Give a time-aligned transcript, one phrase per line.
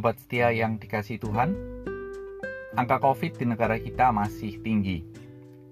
[0.00, 1.52] Sobat setia yang dikasih Tuhan,
[2.72, 5.04] angka COVID di negara kita masih tinggi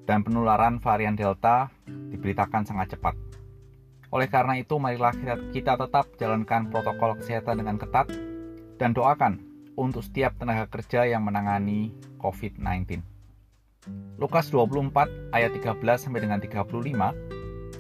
[0.05, 3.17] dan penularan varian Delta diberitakan sangat cepat.
[4.13, 5.17] Oleh karena itu, marilah
[5.49, 8.13] kita tetap jalankan protokol kesehatan dengan ketat
[8.77, 9.41] dan doakan
[9.81, 13.01] untuk setiap tenaga kerja yang menangani COVID-19.
[14.21, 16.69] Lukas 24 ayat 13 sampai dengan 35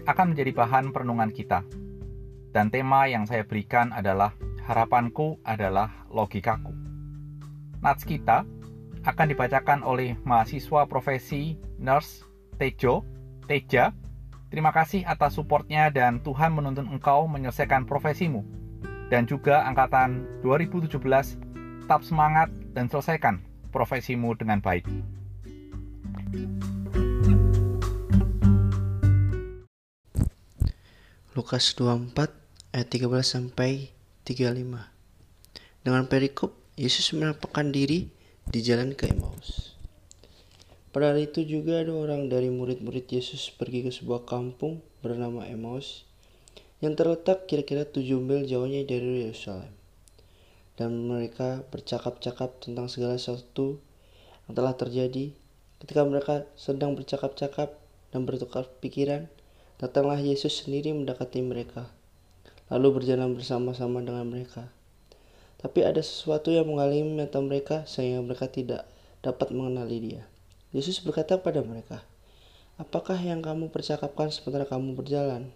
[0.08, 1.60] akan menjadi bahan perenungan kita.
[2.56, 4.32] Dan tema yang saya berikan adalah
[4.68, 6.76] harapanku adalah logikaku.
[7.80, 8.44] Nats kita
[9.08, 12.28] akan dibacakan oleh mahasiswa profesi nurse
[12.60, 13.00] Tejo,
[13.48, 13.96] Teja.
[14.52, 18.44] Terima kasih atas supportnya dan Tuhan menuntun engkau menyelesaikan profesimu.
[19.08, 21.00] Dan juga angkatan 2017,
[21.80, 23.40] tetap semangat dan selesaikan
[23.72, 24.84] profesimu dengan baik.
[31.32, 32.12] Lukas 24
[32.76, 33.97] ayat 13 sampai
[34.28, 34.60] 35.
[35.80, 38.12] Dengan perikop, Yesus menampakkan diri
[38.44, 39.72] di jalan ke Emmaus.
[40.92, 46.04] Pada hari itu juga ada orang dari murid-murid Yesus pergi ke sebuah kampung bernama Emmaus
[46.84, 49.72] yang terletak kira-kira tujuh mil jauhnya dari Yerusalem.
[50.76, 53.80] Dan mereka bercakap-cakap tentang segala sesuatu
[54.44, 55.32] yang telah terjadi.
[55.80, 57.80] Ketika mereka sedang bercakap-cakap
[58.12, 59.32] dan bertukar pikiran,
[59.80, 61.96] datanglah Yesus sendiri mendekati mereka
[62.68, 64.68] lalu berjalan bersama-sama dengan mereka.
[65.58, 68.86] Tapi ada sesuatu yang mengalami mata mereka sehingga mereka tidak
[69.24, 70.22] dapat mengenali dia.
[70.70, 72.04] Yesus berkata pada mereka,
[72.78, 75.50] Apakah yang kamu percakapkan sementara kamu berjalan?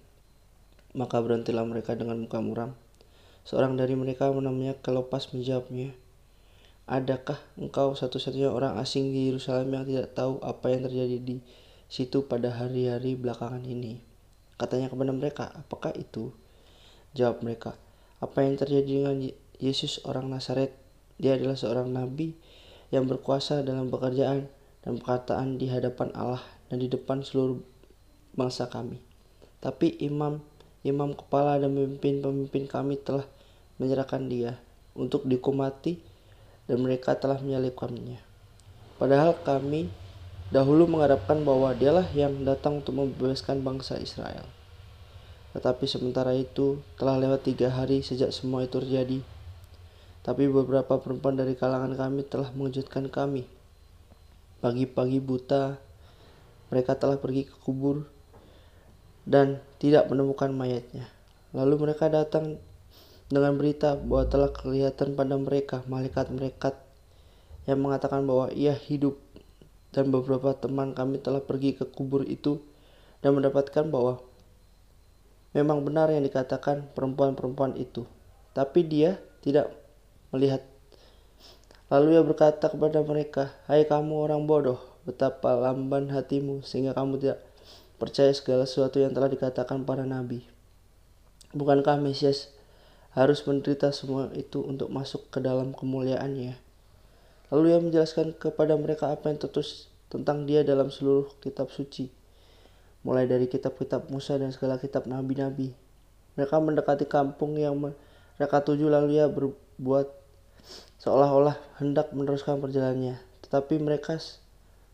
[0.90, 2.74] Maka berhentilah mereka dengan muka muram.
[3.46, 5.94] Seorang dari mereka namanya Kelopas menjawabnya,
[6.90, 11.36] Adakah engkau satu-satunya orang asing di Yerusalem yang tidak tahu apa yang terjadi di
[11.86, 14.02] situ pada hari-hari belakangan ini?
[14.58, 16.34] Katanya kepada mereka, apakah itu?
[17.12, 17.76] Jawab mereka,
[18.24, 19.20] apa yang terjadi dengan
[19.60, 20.72] Yesus orang Nazaret?
[21.20, 22.32] Dia adalah seorang nabi
[22.88, 24.48] yang berkuasa dalam pekerjaan
[24.80, 26.40] dan perkataan di hadapan Allah
[26.72, 27.60] dan di depan seluruh
[28.32, 28.96] bangsa kami.
[29.60, 30.40] Tapi imam,
[30.88, 33.28] imam kepala dan pemimpin-pemimpin kami telah
[33.76, 34.56] menyerahkan dia
[34.96, 36.00] untuk dikumati
[36.64, 38.24] dan mereka telah menyalibkannya.
[38.96, 39.92] Padahal kami
[40.48, 44.61] dahulu mengharapkan bahwa dialah yang datang untuk membebaskan bangsa Israel.
[45.52, 49.20] Tetapi sementara itu telah lewat tiga hari sejak semua itu terjadi.
[50.22, 53.44] Tapi beberapa perempuan dari kalangan kami telah mengejutkan kami.
[54.62, 55.76] Pagi-pagi buta,
[56.72, 58.06] mereka telah pergi ke kubur
[59.28, 61.10] dan tidak menemukan mayatnya.
[61.52, 62.56] Lalu mereka datang
[63.28, 66.74] dengan berita bahwa telah kelihatan pada mereka malaikat-malaikat
[67.68, 69.20] yang mengatakan bahwa ia hidup
[69.92, 72.60] dan beberapa teman kami telah pergi ke kubur itu
[73.20, 74.20] dan mendapatkan bahwa
[75.52, 78.08] Memang benar yang dikatakan perempuan-perempuan itu,
[78.56, 79.68] tapi dia tidak
[80.32, 80.64] melihat.
[81.92, 87.44] Lalu ia berkata kepada mereka, "Hai kamu orang bodoh, betapa lamban hatimu sehingga kamu tidak
[88.00, 90.40] percaya segala sesuatu yang telah dikatakan para nabi.
[91.52, 92.48] Bukankah Mesias
[93.12, 96.56] harus menderita semua itu untuk masuk ke dalam kemuliaannya?"
[97.52, 102.21] Lalu ia menjelaskan kepada mereka apa yang tertulis tentang dia dalam seluruh kitab suci
[103.02, 105.74] mulai dari kitab-kitab Musa dan segala kitab nabi-nabi.
[106.38, 107.76] Mereka mendekati kampung yang
[108.38, 110.06] mereka tuju lalu ia berbuat
[111.02, 113.18] seolah-olah hendak meneruskan perjalanannya.
[113.44, 114.16] Tetapi mereka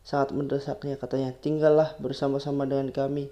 [0.01, 3.29] sangat mendesaknya katanya, tinggallah bersama-sama dengan kami.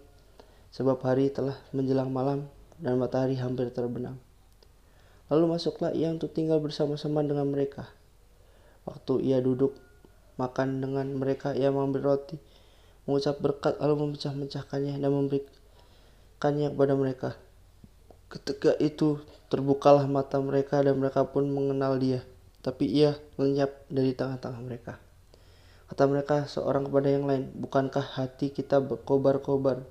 [0.71, 2.45] Sebab hari telah menjelang malam
[2.77, 4.21] dan matahari hampir terbenam.
[5.27, 7.89] Lalu masuklah ia untuk tinggal bersama-sama dengan mereka.
[8.87, 9.75] Waktu ia duduk
[10.39, 12.39] makan dengan mereka, ia mengambil roti
[13.07, 17.29] mengucap berkat lalu memecah-mecahkannya dan memberikannya kepada mereka.
[18.27, 22.21] Ketika itu terbukalah mata mereka dan mereka pun mengenal dia.
[22.59, 24.99] Tapi ia lenyap dari tengah-tengah mereka.
[25.87, 29.87] Kata mereka seorang kepada yang lain, bukankah hati kita berkobar-kobar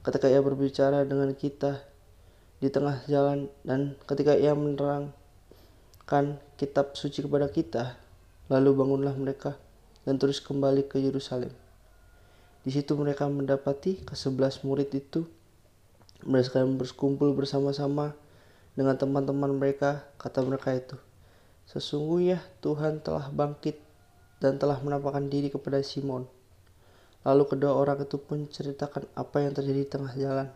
[0.00, 1.84] ketika ia berbicara dengan kita
[2.64, 8.00] di tengah jalan dan ketika ia menerangkan kitab suci kepada kita,
[8.48, 9.60] lalu bangunlah mereka
[10.08, 11.63] dan terus kembali ke Yerusalem.
[12.64, 15.28] Di situ mereka mendapati kesebelas murid itu
[16.24, 18.16] mereka berkumpul bersama-sama
[18.72, 20.08] dengan teman-teman mereka.
[20.16, 20.96] Kata mereka itu,
[21.68, 23.76] sesungguhnya Tuhan telah bangkit
[24.40, 26.24] dan telah menampakkan diri kepada Simon.
[27.24, 30.48] Lalu kedua orang itu pun ceritakan apa yang terjadi di tengah jalan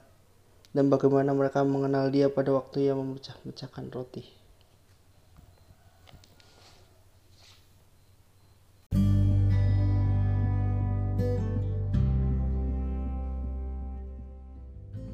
[0.72, 4.38] dan bagaimana mereka mengenal dia pada waktu ia memecah-mecahkan roti.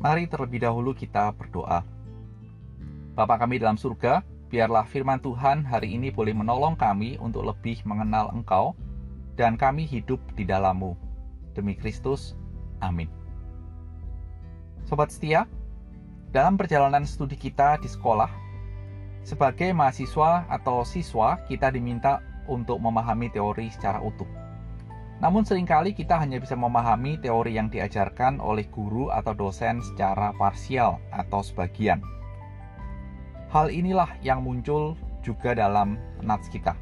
[0.05, 1.81] Mari terlebih dahulu kita berdoa.
[3.17, 4.21] Bapa kami dalam surga,
[4.53, 8.77] biarlah firman Tuhan hari ini boleh menolong kami untuk lebih mengenal Engkau
[9.33, 10.93] dan kami hidup di dalammu.
[11.57, 12.37] Demi Kristus,
[12.85, 13.09] amin.
[14.85, 15.49] Sobat setia,
[16.37, 18.29] dalam perjalanan studi kita di sekolah,
[19.25, 24.44] sebagai mahasiswa atau siswa kita diminta untuk memahami teori secara utuh.
[25.23, 30.35] Namun sering kali kita hanya bisa memahami teori yang diajarkan oleh guru atau dosen secara
[30.35, 32.03] parsial atau sebagian.
[33.55, 35.95] Hal inilah yang muncul juga dalam
[36.27, 36.75] nats kita.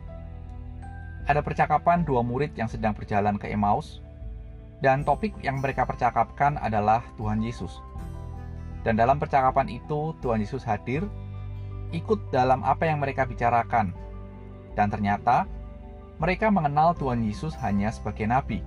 [1.29, 4.03] Ada percakapan dua murid yang sedang berjalan ke Emmaus,
[4.83, 7.79] dan topik yang mereka percakapkan adalah Tuhan Yesus.
[8.83, 11.07] Dan dalam percakapan itu, Tuhan Yesus hadir,
[11.95, 13.95] ikut dalam apa yang mereka bicarakan,
[14.75, 15.47] dan ternyata
[16.21, 18.61] mereka mengenal Tuhan Yesus hanya sebagai nabi.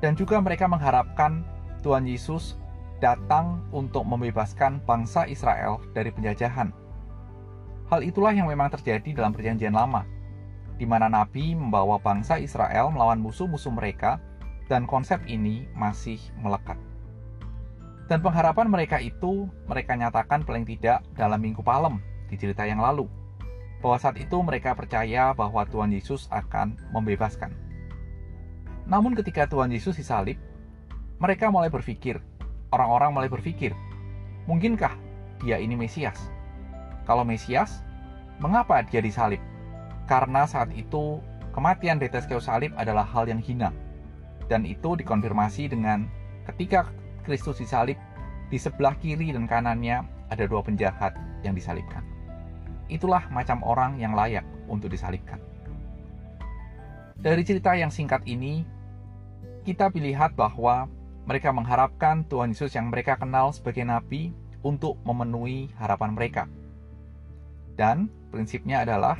[0.00, 1.46] Dan juga mereka mengharapkan
[1.82, 2.58] Tuhan Yesus
[3.02, 6.70] datang untuk membebaskan bangsa Israel dari penjajahan.
[7.90, 10.06] Hal itulah yang memang terjadi dalam Perjanjian Lama,
[10.78, 14.22] di mana Nabi membawa bangsa Israel melawan musuh-musuh mereka,
[14.70, 16.78] dan konsep ini masih melekat.
[18.08, 22.00] Dan pengharapan mereka itu mereka nyatakan paling tidak dalam Minggu Palem
[22.30, 23.04] di cerita yang lalu,
[23.82, 27.50] bahwa saat itu mereka percaya bahwa Tuhan Yesus akan membebaskan.
[28.86, 30.38] Namun ketika Tuhan Yesus disalib,
[31.18, 32.22] mereka mulai berpikir,
[32.70, 33.74] orang-orang mulai berpikir,
[34.46, 34.94] mungkinkah
[35.42, 36.30] dia ini Mesias?
[37.02, 37.82] Kalau Mesias,
[38.38, 39.42] mengapa dia disalib?
[40.06, 41.18] Karena saat itu
[41.50, 43.74] kematian di atas salib adalah hal yang hina.
[44.46, 46.06] Dan itu dikonfirmasi dengan
[46.50, 46.90] ketika
[47.22, 47.98] Kristus disalib,
[48.50, 52.04] di sebelah kiri dan kanannya ada dua penjahat yang disalibkan.
[52.92, 55.40] Itulah macam orang yang layak untuk disalibkan.
[57.16, 58.68] Dari cerita yang singkat ini,
[59.64, 60.90] kita melihat bahwa
[61.24, 66.44] mereka mengharapkan Tuhan Yesus yang mereka kenal sebagai nabi untuk memenuhi harapan mereka.
[67.78, 69.16] Dan prinsipnya adalah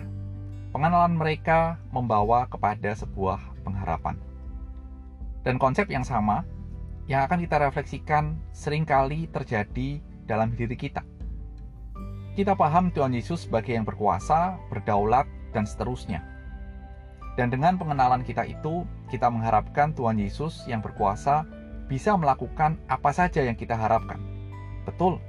[0.75, 4.19] pengenalan mereka membawa kepada sebuah pengharapan.
[5.47, 6.43] Dan konsep yang sama
[7.07, 11.03] yang akan kita refleksikan sering kali terjadi dalam diri kita.
[12.33, 16.25] Kita paham Tuhan Yesus sebagai yang berkuasa, berdaulat, dan seterusnya.
[17.37, 21.45] Dan dengan pengenalan kita itu, kita mengharapkan Tuhan Yesus yang berkuasa
[21.89, 24.21] bisa melakukan apa saja yang kita harapkan.
[24.89, 25.21] Betul,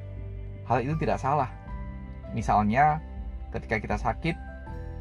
[0.64, 1.52] hal itu tidak salah.
[2.32, 3.04] Misalnya,
[3.54, 4.36] Ketika kita sakit,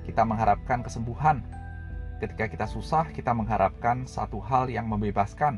[0.04, 1.40] kita mengharapkan kesembuhan.
[2.20, 5.56] Ketika kita susah, kita mengharapkan satu hal yang membebaskan.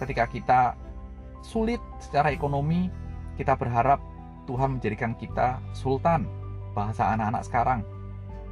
[0.00, 0.60] Ketika kita
[1.44, 2.88] sulit secara ekonomi,
[3.36, 4.00] kita berharap
[4.46, 6.24] Tuhan menjadikan kita sultan,
[6.72, 7.80] bahasa anak-anak sekarang.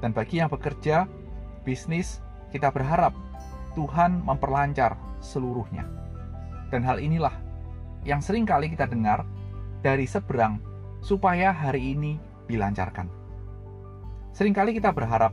[0.03, 1.09] Dan bagi yang bekerja,
[1.63, 2.21] bisnis,
[2.53, 3.15] kita berharap
[3.79, 5.87] Tuhan memperlancar seluruhnya.
[6.69, 7.33] Dan hal inilah
[8.05, 9.25] yang sering kali kita dengar
[9.81, 10.61] dari seberang
[11.01, 12.21] supaya hari ini
[12.51, 13.09] dilancarkan.
[14.35, 15.33] Seringkali kita berharap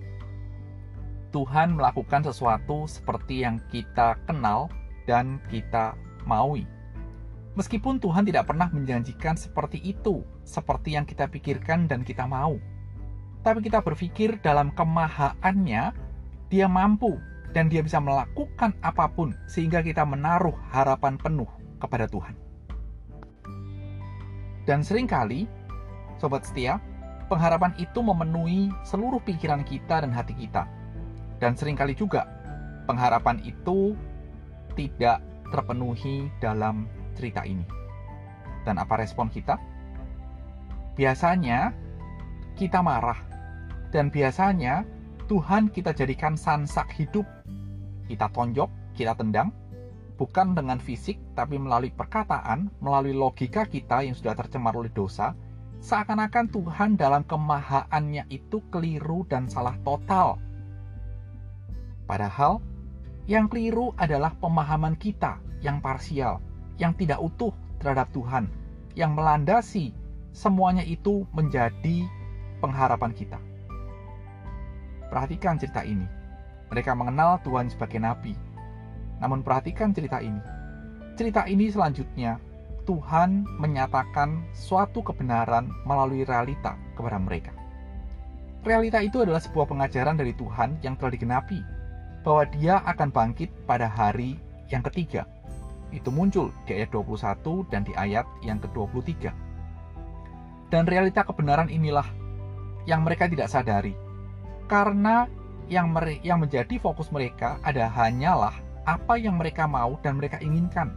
[1.32, 4.68] Tuhan melakukan sesuatu seperti yang kita kenal
[5.08, 5.96] dan kita
[6.28, 6.68] maui.
[7.52, 12.56] Meskipun Tuhan tidak pernah menjanjikan seperti itu, seperti yang kita pikirkan dan kita mau.
[13.44, 15.92] Tapi kita berpikir dalam kemahaannya,
[16.48, 17.20] dia mampu
[17.52, 21.50] dan dia bisa melakukan apa pun sehingga kita menaruh harapan penuh
[21.84, 22.40] kepada Tuhan.
[24.64, 25.50] Dan sering kali,
[26.22, 26.80] Sobat Setia,
[27.28, 30.70] pengharapan itu memenuhi seluruh pikiran kita dan hati kita.
[31.42, 32.30] Dan sering kali juga
[32.86, 33.98] pengharapan itu
[34.78, 35.20] tidak
[35.52, 37.66] terpenuhi dalam cerita ini.
[38.62, 39.58] Dan apa respon kita?
[40.94, 41.74] Biasanya
[42.56, 43.18] kita marah
[43.90, 44.86] dan biasanya
[45.32, 47.24] Tuhan kita jadikan sansak hidup.
[48.12, 49.56] Kita tonjok, kita tendang,
[50.20, 55.32] bukan dengan fisik tapi melalui perkataan, melalui logika kita yang sudah tercemar oleh dosa,
[55.80, 60.38] seakan-akan Tuhan dalam kemahaannya itu keliru dan salah total.
[62.06, 62.60] Padahal,
[63.26, 66.44] yang keliru adalah pemahaman kita yang parsial,
[66.82, 68.50] yang tidak utuh terhadap Tuhan,
[68.98, 69.94] yang melandasi
[70.34, 72.10] semuanya itu menjadi
[72.58, 73.38] pengharapan kita.
[75.14, 76.10] Perhatikan cerita ini.
[76.74, 78.34] Mereka mengenal Tuhan sebagai nabi.
[79.22, 80.40] Namun perhatikan cerita ini.
[81.20, 82.40] Cerita ini selanjutnya
[82.88, 87.54] Tuhan menyatakan suatu kebenaran melalui realita kepada mereka.
[88.66, 91.60] Realita itu adalah sebuah pengajaran dari Tuhan yang telah digenapi,
[92.22, 94.38] bahwa dia akan bangkit pada hari
[94.70, 95.28] yang ketiga.
[95.92, 99.32] Itu muncul di ayat 21 dan di ayat yang ke-23.
[100.72, 102.08] Dan realita kebenaran inilah
[102.88, 103.94] yang mereka tidak sadari.
[104.72, 105.28] Karena
[105.68, 105.92] yang,
[106.24, 108.56] yang menjadi fokus mereka ada hanyalah
[108.88, 110.96] apa yang mereka mau dan mereka inginkan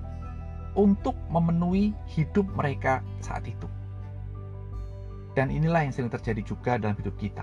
[0.74, 3.66] untuk memenuhi hidup mereka saat itu.
[5.34, 7.42] Dan inilah yang sering terjadi juga dalam hidup kita.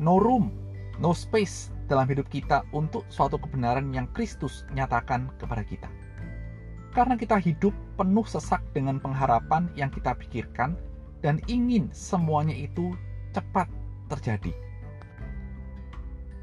[0.00, 0.52] No room,
[0.96, 5.88] no space dalam hidup kita untuk suatu kebenaran yang Kristus nyatakan kepada kita.
[6.94, 10.78] Karena kita hidup penuh sesak dengan pengharapan yang kita pikirkan
[11.26, 12.94] dan ingin semuanya itu
[13.34, 13.66] cepat
[14.06, 14.54] terjadi.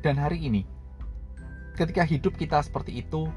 [0.03, 0.67] Dan hari ini,
[1.79, 3.31] ketika hidup kita seperti itu,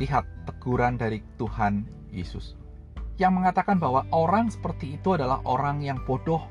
[0.00, 2.56] lihat teguran dari Tuhan Yesus
[3.18, 6.46] yang mengatakan bahwa orang seperti itu adalah orang yang bodoh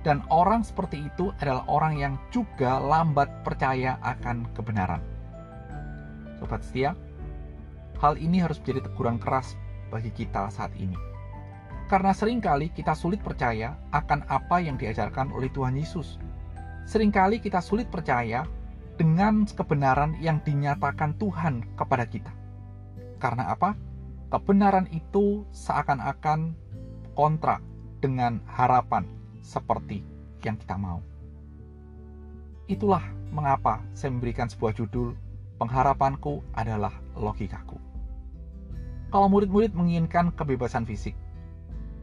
[0.00, 5.04] dan orang seperti itu adalah orang yang juga lambat percaya akan kebenaran.
[6.40, 6.96] Sobat setia,
[8.00, 9.54] hal ini harus menjadi teguran keras
[9.88, 10.96] bagi kita saat ini.
[11.86, 16.18] Karena sering kali kita sulit percaya akan apa yang diajarkan oleh Tuhan Yesus.
[16.86, 18.42] Seringkali kita sulit percaya
[18.98, 22.32] dengan kebenaran yang dinyatakan Tuhan kepada kita.
[23.22, 23.78] Karena apa?
[24.26, 26.58] Kebenaran itu seakan-akan
[27.14, 27.62] kontra
[28.02, 29.06] dengan harapan
[29.38, 30.02] seperti
[30.42, 30.98] yang kita mau.
[32.66, 35.14] Itulah mengapa saya memberikan sebuah judul
[35.56, 37.80] Pengharapanku adalah logikaku.
[39.10, 41.16] Kalau murid-murid menginginkan kebebasan fisik,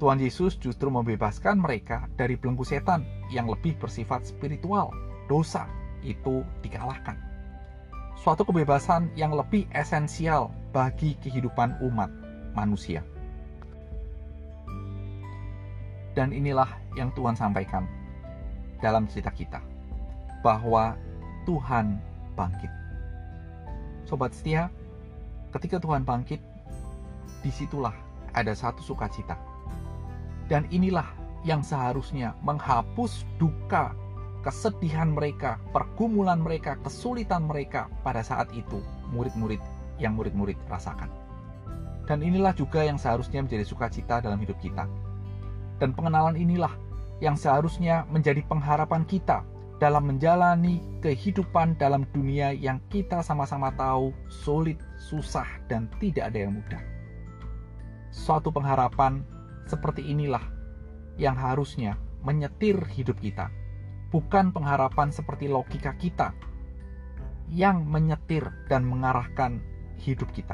[0.01, 4.91] Tuhan Yesus justru membebaskan mereka dari belenggu setan yang lebih bersifat spiritual,
[5.31, 5.69] dosa,
[6.03, 7.15] itu dikalahkan.
[8.19, 12.11] Suatu kebebasan yang lebih esensial bagi kehidupan umat
[12.51, 13.05] manusia.
[16.13, 17.89] Dan inilah yang Tuhan sampaikan
[18.83, 19.61] dalam cerita kita,
[20.45, 20.93] bahwa
[21.47, 21.97] Tuhan
[22.37, 22.69] bangkit.
[24.05, 24.67] Sobat setia,
[25.53, 26.41] ketika Tuhan bangkit,
[27.45, 27.93] di situlah
[28.33, 29.37] ada satu sukacita.
[30.49, 31.07] Dan inilah
[31.45, 33.95] yang seharusnya menghapus duka
[34.43, 38.83] kesedihan mereka, pergumulan mereka, kesulitan mereka pada saat itu
[39.15, 39.59] murid-murid
[40.01, 41.07] yang murid-murid rasakan.
[42.03, 44.83] Dan inilah juga yang seharusnya menjadi sukacita dalam hidup kita.
[45.79, 46.75] Dan pengenalan inilah
[47.23, 49.47] yang seharusnya menjadi pengharapan kita
[49.79, 56.55] dalam menjalani kehidupan dalam dunia yang kita sama-sama tahu sulit, susah, dan tidak ada yang
[56.55, 56.79] mudah.
[58.13, 59.27] Suatu pengharapan
[59.67, 60.43] seperti inilah
[61.19, 63.51] yang harusnya menyetir hidup kita
[64.13, 66.37] bukan pengharapan seperti logika kita
[67.49, 69.57] yang menyetir dan mengarahkan
[69.97, 70.53] hidup kita.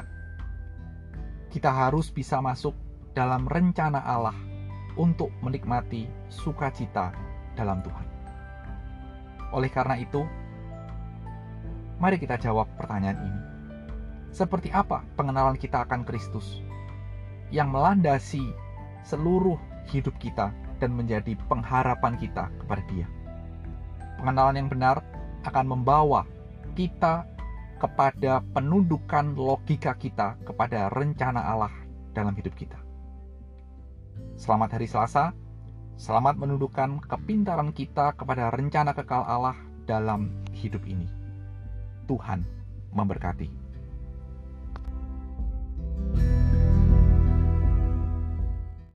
[1.52, 2.72] Kita harus bisa masuk
[3.12, 4.34] dalam rencana Allah
[4.96, 7.12] untuk menikmati sukacita
[7.52, 8.06] dalam Tuhan.
[9.52, 10.24] Oleh karena itu,
[12.00, 13.49] mari kita jawab pertanyaan ini.
[14.30, 16.62] Seperti apa pengenalan kita akan Kristus
[17.50, 18.42] yang melandasi
[19.02, 19.58] seluruh
[19.90, 23.10] hidup kita dan menjadi pengharapan kita kepada Dia?
[24.20, 25.00] pengenalan yang benar
[25.48, 26.28] akan membawa
[26.76, 27.24] kita
[27.80, 31.72] kepada penundukan logika kita kepada rencana Allah
[32.12, 32.76] dalam hidup kita.
[34.36, 35.32] Selamat hari Selasa.
[35.96, 39.56] Selamat menundukkan kepintaran kita kepada rencana kekal Allah
[39.88, 41.08] dalam hidup ini.
[42.04, 42.44] Tuhan
[42.92, 43.59] memberkati.